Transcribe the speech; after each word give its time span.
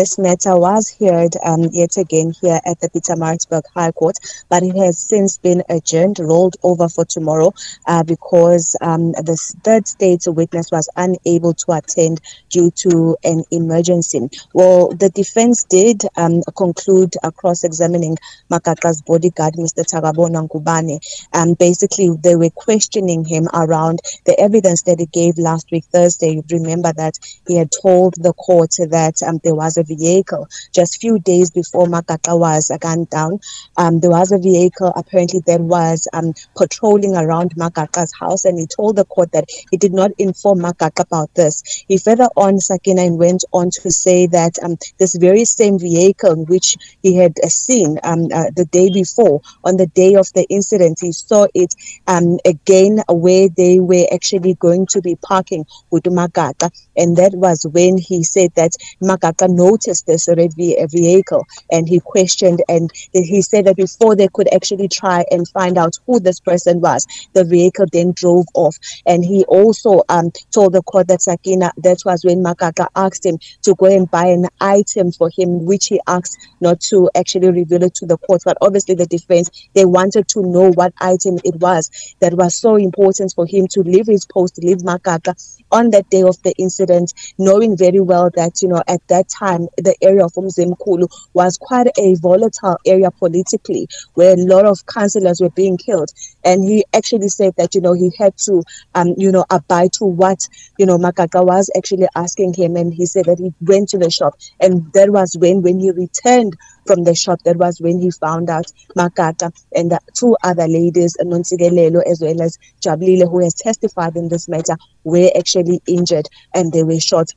this 0.00 0.18
matter 0.18 0.56
was 0.56 0.96
heard 0.98 1.34
um, 1.44 1.68
yet 1.72 1.98
again 1.98 2.32
here 2.40 2.58
at 2.64 2.80
the 2.80 2.88
Pietermaritzburg 2.88 3.64
High 3.74 3.92
Court, 3.92 4.16
but 4.48 4.62
it 4.62 4.74
has 4.74 4.98
since 4.98 5.36
been 5.36 5.62
adjourned, 5.68 6.18
rolled 6.18 6.56
over 6.62 6.88
for 6.88 7.04
tomorrow 7.04 7.52
uh, 7.86 8.02
because 8.02 8.76
um, 8.80 9.12
the 9.12 9.36
third 9.62 9.86
state 9.86 10.22
witness 10.26 10.70
was 10.72 10.88
unable 10.96 11.52
to 11.52 11.72
attend 11.72 12.22
due 12.48 12.70
to 12.76 13.14
an 13.24 13.44
emergency. 13.50 14.30
Well, 14.54 14.88
the 14.88 15.10
defense 15.10 15.64
did 15.64 16.00
um, 16.16 16.40
conclude 16.56 17.16
uh, 17.22 17.30
cross-examining 17.30 18.16
Magaqa's 18.50 19.02
bodyguard, 19.02 19.52
Mr. 19.54 19.84
Thakabonwa 19.84 20.48
Ngubane. 20.48 20.98
Um, 21.34 21.52
basically, 21.52 22.08
they 22.22 22.36
were 22.36 22.48
questioning 22.48 23.26
him 23.26 23.48
around 23.52 24.00
the 24.24 24.40
evidence 24.40 24.80
that 24.84 24.98
he 24.98 25.04
gave 25.04 25.36
last 25.36 25.70
week, 25.70 25.84
Thursday. 25.92 26.36
You 26.36 26.44
remember 26.50 26.90
that 26.94 27.18
he 27.46 27.56
had 27.56 27.70
told 27.70 28.14
the 28.14 28.32
court 28.32 28.76
that 28.88 29.22
um, 29.22 29.40
there 29.44 29.54
was 29.54 29.76
a 29.76 29.89
vehicle 29.96 30.48
just 30.72 31.00
few 31.00 31.18
days 31.18 31.50
before 31.50 31.86
Magaqa 31.86 32.38
was 32.38 32.70
gunned 32.80 33.10
down. 33.10 33.40
Um, 33.76 34.00
there 34.00 34.10
was 34.10 34.32
a 34.32 34.38
vehicle 34.38 34.92
apparently 34.94 35.40
that 35.46 35.60
was 35.60 36.08
um, 36.12 36.34
patrolling 36.56 37.14
around 37.16 37.54
Magaqa's 37.56 38.12
house, 38.18 38.44
and 38.44 38.58
he 38.58 38.66
told 38.66 38.96
the 38.96 39.04
court 39.04 39.32
that 39.32 39.44
he 39.70 39.76
did 39.76 39.92
not 39.92 40.10
inform 40.18 40.60
Magaqa 40.60 41.00
about 41.00 41.34
this. 41.34 41.84
He 41.88 41.98
further 41.98 42.28
on, 42.36 42.58
Sakina, 42.58 43.06
went 43.14 43.44
on 43.52 43.70
to 43.70 43.90
say 43.90 44.26
that 44.26 44.58
um, 44.62 44.76
this 44.98 45.14
very 45.14 45.44
same 45.44 45.78
vehicle 45.78 46.44
which 46.46 46.76
he 47.02 47.16
had 47.16 47.34
uh, 47.42 47.48
seen 47.48 47.98
um, 48.02 48.28
uh, 48.32 48.50
the 48.54 48.66
day 48.70 48.90
before, 48.92 49.40
on 49.64 49.76
the 49.76 49.86
day 49.86 50.14
of 50.14 50.32
the 50.34 50.46
incident, 50.48 50.98
he 51.00 51.12
saw 51.12 51.46
it 51.54 51.74
um, 52.06 52.38
again 52.44 53.02
where 53.08 53.48
they 53.48 53.80
were 53.80 54.06
actually 54.12 54.54
going 54.54 54.86
to 54.86 55.00
be 55.00 55.16
parking 55.16 55.64
with 55.90 56.04
Magaqa, 56.04 56.70
and 56.96 57.16
that 57.16 57.32
was 57.34 57.66
when 57.70 57.98
he 57.98 58.22
said 58.22 58.52
that 58.54 58.72
Magaqa 59.02 59.48
noticed 59.48 59.79
this 59.80 60.28
red 60.28 60.52
vehicle 60.54 61.46
and 61.70 61.88
he 61.88 62.00
questioned 62.00 62.62
and 62.68 62.90
he 63.12 63.42
said 63.42 63.66
that 63.66 63.76
before 63.76 64.16
they 64.16 64.28
could 64.32 64.52
actually 64.52 64.88
try 64.88 65.24
and 65.30 65.48
find 65.48 65.78
out 65.78 65.98
who 66.06 66.20
this 66.20 66.40
person 66.40 66.80
was, 66.80 67.06
the 67.32 67.44
vehicle 67.44 67.86
then 67.92 68.12
drove 68.12 68.46
off. 68.54 68.76
And 69.06 69.24
he 69.24 69.44
also 69.44 70.02
um, 70.08 70.30
told 70.52 70.72
the 70.72 70.82
court 70.82 71.08
that 71.08 71.22
Sakina, 71.22 71.72
that 71.78 71.98
was 72.04 72.24
when 72.24 72.42
Magaqa 72.42 72.88
asked 72.94 73.24
him 73.24 73.38
to 73.62 73.74
go 73.74 73.86
and 73.86 74.10
buy 74.10 74.26
an 74.26 74.46
item 74.60 75.12
for 75.12 75.30
him, 75.36 75.64
which 75.64 75.86
he 75.86 76.00
asked 76.06 76.36
not 76.60 76.80
to 76.80 77.10
actually 77.14 77.50
reveal 77.50 77.82
it 77.82 77.94
to 77.94 78.06
the 78.06 78.18
court. 78.18 78.42
But 78.44 78.58
obviously, 78.60 78.94
the 78.94 79.06
defense, 79.06 79.68
they 79.74 79.84
wanted 79.84 80.28
to 80.28 80.42
know 80.42 80.70
what 80.72 80.92
item 81.00 81.38
it 81.44 81.56
was 81.56 81.90
that 82.20 82.34
was 82.34 82.56
so 82.56 82.76
important 82.76 83.32
for 83.34 83.46
him 83.46 83.66
to 83.68 83.80
leave 83.82 84.06
his 84.06 84.26
post, 84.26 84.58
leave 84.62 84.78
Magaqa 84.78 85.62
on 85.70 85.90
that 85.90 86.08
day 86.10 86.22
of 86.22 86.40
the 86.42 86.52
incident, 86.58 87.12
knowing 87.38 87.76
very 87.76 88.00
well 88.00 88.30
that, 88.34 88.62
you 88.62 88.68
know, 88.68 88.82
at 88.88 89.06
that 89.08 89.28
time, 89.28 89.59
the 89.76 89.94
area 90.02 90.24
of 90.24 90.32
Umzimkulu 90.32 91.08
was 91.32 91.58
quite 91.58 91.88
a 91.98 92.14
volatile 92.16 92.78
area 92.86 93.10
politically, 93.10 93.88
where 94.14 94.34
a 94.34 94.36
lot 94.36 94.66
of 94.66 94.84
councillors 94.86 95.40
were 95.40 95.50
being 95.50 95.76
killed. 95.76 96.10
And 96.44 96.64
he 96.64 96.84
actually 96.94 97.28
said 97.28 97.54
that, 97.56 97.74
you 97.74 97.80
know, 97.80 97.92
he 97.92 98.12
had 98.18 98.36
to, 98.38 98.62
um, 98.94 99.14
you 99.16 99.30
know, 99.30 99.44
abide 99.50 99.92
to 99.94 100.04
what, 100.04 100.46
you 100.78 100.86
know, 100.86 100.98
Magaqa 100.98 101.44
was 101.44 101.70
actually 101.76 102.06
asking 102.14 102.54
him. 102.54 102.76
And 102.76 102.92
he 102.92 103.06
said 103.06 103.26
that 103.26 103.38
he 103.38 103.52
went 103.60 103.88
to 103.90 103.98
the 103.98 104.10
shop. 104.10 104.34
And 104.60 104.92
that 104.94 105.10
was 105.10 105.36
when, 105.38 105.62
when 105.62 105.80
he 105.80 105.90
returned 105.90 106.56
from 106.86 107.04
the 107.04 107.14
shop, 107.14 107.40
that 107.44 107.56
was 107.56 107.80
when 107.80 108.00
he 108.00 108.10
found 108.10 108.50
out 108.50 108.66
Magaqa 108.96 109.52
and 109.74 109.90
the 109.90 110.00
two 110.14 110.36
other 110.42 110.66
ladies, 110.66 111.16
Nonsigelelo 111.20 112.02
as 112.06 112.20
well 112.20 112.40
as 112.42 112.58
Jablile, 112.80 113.30
who 113.30 113.42
has 113.42 113.54
testified 113.54 114.16
in 114.16 114.28
this 114.28 114.48
matter, 114.48 114.76
were 115.04 115.30
actually 115.36 115.80
injured 115.86 116.28
and 116.54 116.72
they 116.72 116.82
were 116.82 117.00
shot 117.00 117.28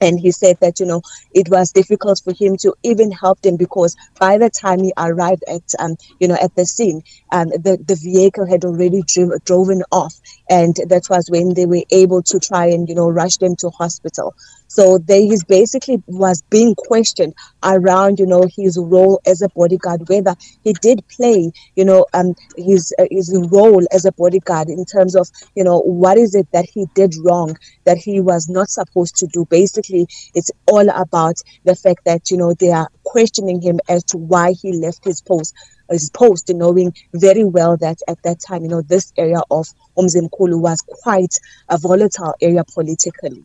and 0.00 0.18
he 0.20 0.30
said 0.30 0.56
that 0.60 0.80
you 0.80 0.86
know 0.86 1.02
it 1.32 1.48
was 1.48 1.72
difficult 1.72 2.20
for 2.24 2.32
him 2.32 2.56
to 2.56 2.74
even 2.82 3.10
help 3.10 3.40
them 3.42 3.56
because 3.56 3.96
by 4.18 4.38
the 4.38 4.50
time 4.50 4.82
he 4.82 4.92
arrived 4.96 5.44
at 5.48 5.62
um 5.78 5.96
you 6.18 6.28
know 6.28 6.36
at 6.40 6.54
the 6.54 6.66
scene 6.66 7.02
um 7.32 7.48
the 7.48 7.78
the 7.86 7.96
vehicle 7.96 8.46
had 8.46 8.64
already 8.64 9.02
driven 9.02 9.38
driven 9.44 9.82
off. 9.92 10.14
And 10.48 10.74
that 10.88 11.04
was 11.10 11.28
when 11.30 11.54
they 11.54 11.66
were 11.66 11.84
able 11.90 12.22
to 12.24 12.40
try 12.40 12.66
and 12.66 12.88
you 12.88 12.94
know 12.94 13.08
rush 13.10 13.36
them 13.38 13.56
to 13.56 13.70
hospital 13.70 14.34
so 14.70 14.98
they 14.98 15.26
he's 15.26 15.42
basically 15.42 16.00
was 16.06 16.42
being 16.48 16.76
questioned 16.76 17.34
around, 17.64 18.20
you 18.20 18.26
know, 18.26 18.46
his 18.56 18.78
role 18.78 19.20
as 19.26 19.42
a 19.42 19.48
bodyguard, 19.48 20.08
whether 20.08 20.36
he 20.62 20.72
did 20.74 21.02
play, 21.08 21.50
you 21.74 21.84
know, 21.84 22.06
um 22.14 22.36
his 22.56 22.94
uh, 22.96 23.06
his 23.10 23.36
role 23.50 23.84
as 23.92 24.04
a 24.04 24.12
bodyguard 24.12 24.68
in 24.68 24.84
terms 24.84 25.16
of, 25.16 25.28
you 25.56 25.64
know, 25.64 25.80
what 25.80 26.16
is 26.18 26.36
it 26.36 26.46
that 26.52 26.66
he 26.72 26.86
did 26.94 27.12
wrong 27.24 27.56
that 27.84 27.98
he 27.98 28.20
was 28.20 28.48
not 28.48 28.68
supposed 28.68 29.16
to 29.16 29.26
do. 29.26 29.44
Basically, 29.46 30.06
it's 30.36 30.52
all 30.68 30.88
about 30.88 31.34
the 31.64 31.74
fact 31.74 32.04
that 32.04 32.30
you 32.30 32.36
know 32.36 32.54
they 32.54 32.70
are 32.70 32.88
questioning 33.02 33.60
him 33.60 33.80
as 33.88 34.04
to 34.04 34.18
why 34.18 34.52
he 34.52 34.72
left 34.72 35.04
his 35.04 35.20
post 35.20 35.52
his 35.90 36.10
post, 36.10 36.48
knowing 36.48 36.94
very 37.12 37.44
well 37.44 37.76
that 37.76 37.98
at 38.06 38.22
that 38.22 38.38
time, 38.40 38.62
you 38.62 38.68
know, 38.68 38.82
this 38.82 39.12
area 39.16 39.40
of 39.50 39.66
Umzimkulu 39.98 40.60
was 40.60 40.80
quite 40.82 41.34
a 41.68 41.78
volatile 41.78 42.34
area 42.40 42.62
politically. 42.64 43.42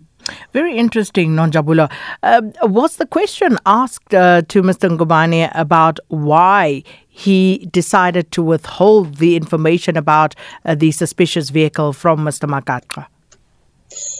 Very 0.53 0.77
interesting, 0.77 1.31
Nonjabulo. 1.35 1.91
Uh, 2.23 2.41
was 2.63 2.97
the 2.97 3.05
question 3.05 3.57
asked 3.65 4.13
uh, 4.13 4.41
to 4.47 4.61
Mr. 4.61 4.89
Ngubane 4.89 5.51
about 5.53 5.99
why 6.07 6.83
he 7.07 7.67
decided 7.71 8.31
to 8.31 8.41
withhold 8.41 9.15
the 9.15 9.35
information 9.35 9.95
about 9.97 10.35
uh, 10.65 10.75
the 10.75 10.91
suspicious 10.91 11.49
vehicle 11.49 11.93
from 11.93 12.19
Mr. 12.19 12.49
Magaqa? 12.49 13.07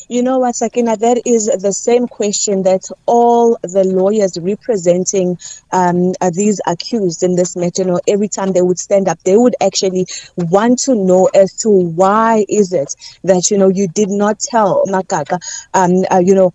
You 0.07 0.21
know 0.23 0.39
what, 0.39 0.55
Sakina, 0.55 0.97
that 0.97 1.21
is 1.25 1.47
the 1.47 1.73
same 1.73 2.07
question 2.07 2.63
that 2.63 2.81
all 3.07 3.57
the 3.63 3.83
lawyers 3.83 4.37
representing 4.39 5.37
um, 5.71 6.13
uh, 6.21 6.29
these 6.33 6.61
accused 6.67 7.23
in 7.23 7.35
this 7.35 7.55
matter, 7.55 7.81
you 7.83 7.87
know, 7.87 7.99
every 8.07 8.27
time 8.27 8.53
they 8.53 8.61
would 8.61 8.79
stand 8.79 9.07
up, 9.07 9.19
they 9.23 9.37
would 9.37 9.55
actually 9.61 10.05
want 10.37 10.79
to 10.79 10.95
know 10.95 11.29
as 11.33 11.53
to 11.57 11.69
why 11.69 12.45
is 12.49 12.71
it 12.73 12.93
that, 13.23 13.49
you 13.49 13.57
know, 13.57 13.69
you 13.69 13.87
did 13.87 14.09
not 14.09 14.39
tell 14.39 14.83
Magaqa, 14.87 15.39
um, 15.73 16.05
uh, 16.11 16.19
you 16.23 16.35
know, 16.35 16.51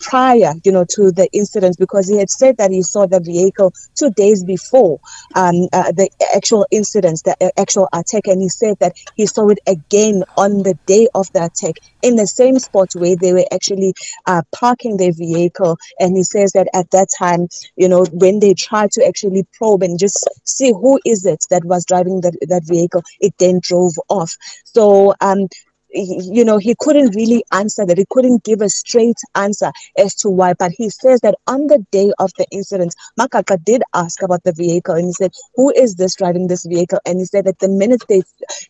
prior, 0.00 0.54
you 0.64 0.72
know, 0.72 0.84
to 0.90 1.10
the 1.12 1.28
incident 1.32 1.76
because 1.78 2.08
he 2.08 2.18
had 2.18 2.30
said 2.30 2.56
that 2.58 2.70
he 2.70 2.82
saw 2.82 3.06
the 3.06 3.20
vehicle 3.20 3.72
two 3.98 4.10
days 4.10 4.44
before 4.44 4.98
um, 5.34 5.68
uh, 5.72 5.92
the 5.92 6.08
actual 6.34 6.66
incident, 6.70 7.20
the 7.24 7.36
uh, 7.40 7.50
actual 7.58 7.88
attack, 7.92 8.26
and 8.26 8.40
he 8.42 8.48
said 8.48 8.76
that 8.80 8.94
he 9.16 9.26
saw 9.26 9.48
it 9.48 9.58
again 9.66 10.22
on 10.36 10.62
the 10.62 10.74
day 10.86 11.08
of 11.14 11.26
the 11.32 11.44
attack. 11.44 11.76
In 12.02 12.16
the 12.16 12.26
same 12.26 12.58
spot 12.72 13.00
where 13.00 13.16
they 13.16 13.32
were 13.32 13.44
actually 13.52 13.94
uh, 14.26 14.42
parking 14.54 14.96
their 14.96 15.12
vehicle. 15.12 15.76
And 15.98 16.16
he 16.16 16.22
says 16.22 16.52
that 16.52 16.68
at 16.74 16.90
that 16.92 17.08
time, 17.18 17.48
you 17.76 17.88
know, 17.88 18.04
when 18.12 18.40
they 18.40 18.54
tried 18.54 18.92
to 18.92 19.06
actually 19.06 19.46
probe 19.58 19.82
and 19.82 19.98
just 19.98 20.28
see 20.44 20.72
who 20.72 21.00
is 21.04 21.26
it 21.26 21.44
that 21.50 21.64
was 21.64 21.84
driving 21.86 22.20
that, 22.22 22.36
that 22.48 22.62
vehicle, 22.64 23.02
it 23.20 23.34
then 23.38 23.60
drove 23.62 23.92
off. 24.08 24.36
So 24.64 25.14
um, 25.20 25.48
you 25.92 26.44
know, 26.44 26.58
he 26.58 26.74
couldn't 26.78 27.14
really 27.14 27.44
answer 27.52 27.84
that. 27.84 27.98
He 27.98 28.06
couldn't 28.10 28.44
give 28.44 28.60
a 28.60 28.68
straight 28.68 29.18
answer 29.34 29.72
as 29.96 30.14
to 30.16 30.30
why. 30.30 30.54
But 30.54 30.72
he 30.72 30.90
says 30.90 31.20
that 31.20 31.36
on 31.46 31.66
the 31.66 31.84
day 31.90 32.12
of 32.18 32.32
the 32.38 32.46
incident, 32.50 32.94
Magaqa 33.18 33.62
did 33.64 33.82
ask 33.94 34.22
about 34.22 34.42
the 34.44 34.52
vehicle 34.52 34.94
and 34.94 35.06
he 35.06 35.12
said, 35.12 35.32
Who 35.56 35.70
is 35.70 35.96
this 35.96 36.16
driving 36.16 36.48
this 36.48 36.64
vehicle? 36.64 36.98
And 37.04 37.18
he 37.18 37.24
said 37.26 37.44
that 37.44 37.58
the 37.58 37.68
minute 37.68 38.04
they 38.08 38.22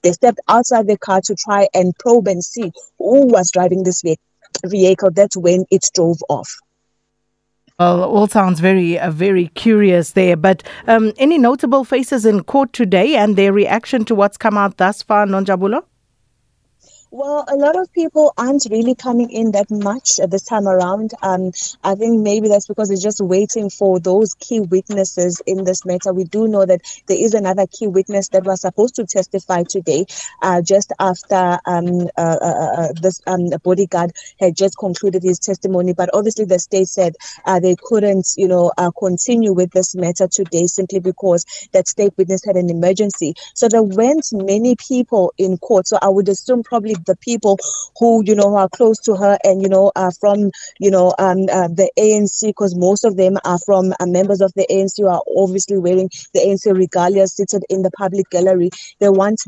they 0.03 0.12
stepped 0.12 0.41
outside 0.49 0.87
the 0.87 0.99
car 0.99 1.21
to 1.22 1.34
try 1.34 1.69
and 1.75 1.97
probe 1.99 2.28
and 2.28 2.43
see 2.44 2.72
who 2.99 3.27
was 3.27 3.50
driving 3.50 3.82
this 3.84 4.03
vehicle, 4.65 5.11
that's 5.12 5.37
when 5.37 5.65
it 5.71 5.88
drove 5.94 6.19
off. 6.28 6.56
Well, 7.78 8.05
all 8.05 8.28
sounds 8.28 8.61
very, 8.61 8.99
uh, 8.99 9.11
very 9.11 9.49
curious 9.49 10.12
there. 10.12 10.37
But 10.37 10.62
um, 10.87 11.12
any 11.16 11.38
notable 11.38 11.84
faces 11.84 12.27
in 12.27 12.44
court 12.44 12.72
today 12.72 13.16
and 13.16 13.34
their 13.34 13.53
reaction 13.53 14.05
to 14.05 14.15
what's 14.15 14.37
come 14.37 14.56
out 14.56 14.77
thus 14.77 15.03
far, 15.03 15.27
Nonjabulo? 15.27 15.84
Well, 17.15 17.45
a 17.47 17.56
lot 17.56 17.78
of 17.78 17.93
people 17.93 18.33
aren't 18.39 18.67
really 18.71 18.95
coming 18.95 19.31
in 19.31 19.50
that 19.50 19.71
much 19.71 20.17
this 20.31 20.45
time 20.45 20.67
around. 20.67 21.12
Um, 21.21 21.53
I 21.84 21.95
think 21.95 22.23
maybe 22.23 22.49
that's 22.49 22.67
because 22.67 22.89
they're 22.89 22.97
just 22.97 23.21
waiting 23.21 23.69
for 23.69 24.00
those 24.00 24.32
key 24.32 24.61
witnesses 24.61 25.43
in 25.47 25.64
this 25.64 25.85
matter. 25.85 26.14
We 26.14 26.25
do 26.25 26.49
know 26.49 26.64
that 26.64 26.81
there 27.09 27.19
is 27.20 27.35
another 27.35 27.67
key 27.67 27.87
witness 27.87 28.29
that 28.29 28.44
was 28.44 28.62
supposed 28.62 28.94
to 28.94 29.05
testify 29.05 29.64
today, 29.69 30.06
uh, 30.41 30.62
just 30.62 30.94
after 30.99 31.59
um, 31.67 32.09
uh, 32.17 32.38
uh, 32.41 32.55
uh, 32.56 32.81
uh 32.81 32.93
this 33.03 33.20
um, 33.26 33.50
bodyguard 33.62 34.12
had 34.41 34.56
just 34.56 34.79
concluded 34.79 35.23
his 35.23 35.38
testimony. 35.38 35.93
But 35.93 36.08
obviously, 36.15 36.47
the 36.47 36.58
state 36.58 36.88
said 36.88 37.17
uh, 37.44 37.61
they 37.61 37.76
couldn't, 37.79 38.29
you 38.38 38.49
know, 38.49 38.73
continue 38.99 39.53
with 39.53 39.70
this 39.73 39.94
matter 39.94 40.29
today 40.29 40.65
simply 40.65 41.00
because 41.00 41.44
that 41.73 41.88
state 41.88 42.15
witness 42.17 42.43
had 42.43 42.56
an 42.56 42.70
emergency. 42.70 43.35
So 43.55 43.69
there 43.69 43.82
weren't 43.82 44.29
many 44.32 44.76
people 44.76 45.35
in 45.37 45.58
court. 45.58 45.88
So 45.88 45.99
I 46.00 46.08
would 46.08 46.31
assume 46.31 46.62
probably 46.62 46.94
the 47.06 47.16
people 47.16 47.58
who 47.99 48.22
you 48.25 48.34
know 48.34 48.56
are 48.56 48.69
close 48.69 48.99
to 48.99 49.14
her 49.14 49.38
and 49.44 49.62
you 49.62 49.69
know 49.69 49.93
are 49.96 50.12
from 50.12 50.50
you 50.78 50.90
know 50.90 51.14
um, 51.19 51.46
uh, 51.50 51.69
the 51.69 51.90
ANC 51.99 52.46
because 52.46 52.75
most 52.75 53.04
of 53.04 53.16
them 53.16 53.37
are 53.44 53.58
from 53.58 53.93
uh, 54.00 54.06
members 54.06 54.40
of 54.40 54.52
the 54.54 54.66
ANC 54.70 54.94
who 54.99 55.08
are 55.08 55.22
obviously 55.37 55.78
wearing 55.78 56.08
the 56.34 56.40
ANC 56.40 56.76
regalia 56.76 57.26
seated 57.26 57.64
in 57.69 57.82
the 57.82 57.90
public 57.93 58.28
gallery. 58.31 58.70
They 59.00 59.08
went 59.08 59.40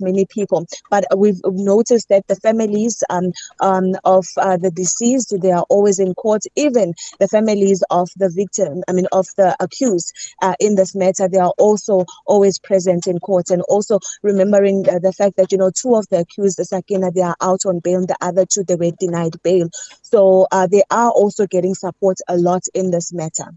many 0.00 0.26
people, 0.26 0.66
but 0.90 1.04
we've 1.16 1.40
noticed 1.44 2.08
that 2.08 2.26
the 2.28 2.36
families 2.36 3.02
um, 3.10 3.32
um, 3.60 3.94
of 4.04 4.26
uh, 4.36 4.56
the 4.56 4.70
deceased 4.70 5.34
they 5.40 5.50
are 5.52 5.66
always 5.68 5.98
in 5.98 6.14
court. 6.14 6.42
Even 6.56 6.94
the 7.18 7.28
families 7.28 7.82
of 7.90 8.08
the 8.16 8.30
victim, 8.30 8.82
I 8.88 8.92
mean 8.92 9.06
of 9.12 9.26
the 9.36 9.56
accused 9.60 10.12
uh, 10.42 10.54
in 10.60 10.74
this 10.74 10.94
matter, 10.94 11.28
they 11.28 11.38
are 11.38 11.52
also 11.58 12.04
always 12.26 12.58
present 12.58 13.06
in 13.06 13.18
court. 13.18 13.50
And 13.50 13.62
also 13.62 13.98
remembering 14.22 14.88
uh, 14.88 14.98
the 14.98 15.12
fact 15.12 15.36
that 15.36 15.52
you 15.52 15.58
know 15.58 15.70
two 15.70 15.94
of 15.96 16.08
the 16.08 16.20
accused, 16.20 16.58
Sakina, 16.80 17.10
they 17.10 17.22
are 17.22 17.36
out 17.40 17.60
on 17.66 17.80
bail. 17.80 18.06
The 18.06 18.16
other 18.20 18.46
two 18.46 18.64
they 18.64 18.74
were 18.74 18.90
denied 18.98 19.40
bail. 19.42 19.68
So 20.02 20.46
uh, 20.50 20.66
they 20.66 20.82
are 20.90 21.10
also 21.10 21.46
getting 21.46 21.74
support 21.74 22.18
a 22.28 22.36
lot 22.36 22.62
in 22.74 22.90
this 22.90 23.12
matter. 23.12 23.52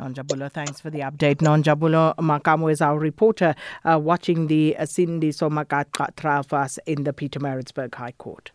Nonjabulo, 0.00 0.50
thanks 0.50 0.80
for 0.80 0.90
the 0.90 1.00
update. 1.00 1.36
Nonjabulo 1.36 2.14
Makamu 2.16 2.70
is 2.70 2.80
our 2.80 2.98
reporter 2.98 3.54
uh, 3.84 3.98
watching 3.98 4.46
the 4.46 4.76
uh, 4.76 4.86
Cindy 4.86 5.32
for 5.32 6.56
us 6.56 6.78
in 6.86 7.02
the 7.02 7.12
Pietermaritzburg 7.12 7.94
High 7.94 8.12
Court. 8.12 8.52